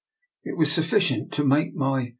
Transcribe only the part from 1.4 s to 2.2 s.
make my DR.